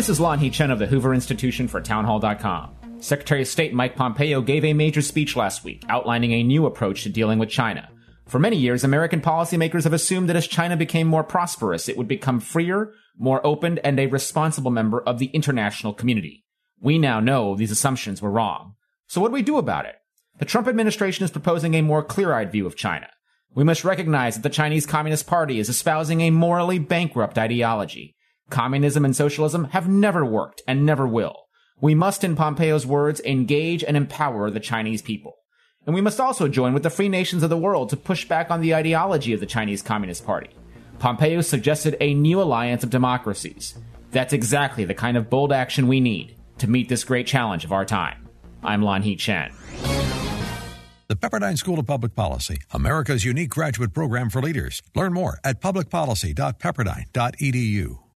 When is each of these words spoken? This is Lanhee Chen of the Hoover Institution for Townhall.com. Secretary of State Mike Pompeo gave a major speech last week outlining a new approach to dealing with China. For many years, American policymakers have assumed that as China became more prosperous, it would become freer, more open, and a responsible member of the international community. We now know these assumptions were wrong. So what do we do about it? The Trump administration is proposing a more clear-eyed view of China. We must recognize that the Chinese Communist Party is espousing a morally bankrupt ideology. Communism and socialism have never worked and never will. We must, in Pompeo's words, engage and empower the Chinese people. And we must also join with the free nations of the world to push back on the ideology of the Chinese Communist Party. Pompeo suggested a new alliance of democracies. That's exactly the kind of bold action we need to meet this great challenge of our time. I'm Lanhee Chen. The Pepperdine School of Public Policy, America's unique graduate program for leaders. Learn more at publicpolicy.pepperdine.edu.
This 0.00 0.08
is 0.08 0.18
Lanhee 0.18 0.50
Chen 0.50 0.70
of 0.70 0.78
the 0.78 0.86
Hoover 0.86 1.12
Institution 1.12 1.68
for 1.68 1.78
Townhall.com. 1.78 3.00
Secretary 3.00 3.42
of 3.42 3.48
State 3.48 3.74
Mike 3.74 3.96
Pompeo 3.96 4.40
gave 4.40 4.64
a 4.64 4.72
major 4.72 5.02
speech 5.02 5.36
last 5.36 5.62
week 5.62 5.84
outlining 5.90 6.32
a 6.32 6.42
new 6.42 6.64
approach 6.64 7.02
to 7.02 7.10
dealing 7.10 7.38
with 7.38 7.50
China. 7.50 7.86
For 8.26 8.38
many 8.38 8.56
years, 8.56 8.82
American 8.82 9.20
policymakers 9.20 9.84
have 9.84 9.92
assumed 9.92 10.30
that 10.30 10.36
as 10.36 10.46
China 10.46 10.74
became 10.74 11.06
more 11.06 11.22
prosperous, 11.22 11.86
it 11.86 11.98
would 11.98 12.08
become 12.08 12.40
freer, 12.40 12.94
more 13.18 13.46
open, 13.46 13.76
and 13.80 14.00
a 14.00 14.06
responsible 14.06 14.70
member 14.70 15.02
of 15.02 15.18
the 15.18 15.26
international 15.34 15.92
community. 15.92 16.46
We 16.80 16.96
now 16.96 17.20
know 17.20 17.54
these 17.54 17.70
assumptions 17.70 18.22
were 18.22 18.30
wrong. 18.30 18.76
So 19.06 19.20
what 19.20 19.28
do 19.28 19.34
we 19.34 19.42
do 19.42 19.58
about 19.58 19.84
it? 19.84 19.96
The 20.38 20.46
Trump 20.46 20.66
administration 20.66 21.26
is 21.26 21.30
proposing 21.30 21.74
a 21.74 21.82
more 21.82 22.02
clear-eyed 22.02 22.50
view 22.50 22.64
of 22.64 22.74
China. 22.74 23.10
We 23.54 23.64
must 23.64 23.84
recognize 23.84 24.36
that 24.36 24.44
the 24.44 24.48
Chinese 24.48 24.86
Communist 24.86 25.26
Party 25.26 25.58
is 25.58 25.68
espousing 25.68 26.22
a 26.22 26.30
morally 26.30 26.78
bankrupt 26.78 27.36
ideology. 27.36 28.16
Communism 28.50 29.04
and 29.04 29.14
socialism 29.14 29.66
have 29.66 29.88
never 29.88 30.24
worked 30.24 30.60
and 30.66 30.84
never 30.84 31.06
will. 31.06 31.44
We 31.80 31.94
must, 31.94 32.24
in 32.24 32.34
Pompeo's 32.36 32.86
words, 32.86 33.22
engage 33.24 33.82
and 33.82 33.96
empower 33.96 34.50
the 34.50 34.60
Chinese 34.60 35.00
people. 35.00 35.36
And 35.86 35.94
we 35.94 36.02
must 36.02 36.20
also 36.20 36.48
join 36.48 36.74
with 36.74 36.82
the 36.82 36.90
free 36.90 37.08
nations 37.08 37.42
of 37.42 37.48
the 37.48 37.56
world 37.56 37.88
to 37.88 37.96
push 37.96 38.26
back 38.26 38.50
on 38.50 38.60
the 38.60 38.74
ideology 38.74 39.32
of 39.32 39.40
the 39.40 39.46
Chinese 39.46 39.80
Communist 39.80 40.26
Party. 40.26 40.50
Pompeo 40.98 41.40
suggested 41.40 41.96
a 42.00 42.12
new 42.12 42.42
alliance 42.42 42.84
of 42.84 42.90
democracies. 42.90 43.78
That's 44.10 44.34
exactly 44.34 44.84
the 44.84 44.94
kind 44.94 45.16
of 45.16 45.30
bold 45.30 45.52
action 45.52 45.88
we 45.88 46.00
need 46.00 46.36
to 46.58 46.68
meet 46.68 46.90
this 46.90 47.04
great 47.04 47.26
challenge 47.26 47.64
of 47.64 47.72
our 47.72 47.86
time. 47.86 48.28
I'm 48.62 48.82
Lanhee 48.82 49.18
Chen. 49.18 49.52
The 51.08 51.16
Pepperdine 51.16 51.56
School 51.56 51.78
of 51.78 51.86
Public 51.86 52.14
Policy, 52.14 52.60
America's 52.72 53.24
unique 53.24 53.48
graduate 53.48 53.94
program 53.94 54.28
for 54.28 54.42
leaders. 54.42 54.82
Learn 54.94 55.14
more 55.14 55.40
at 55.42 55.60
publicpolicy.pepperdine.edu. 55.60 58.09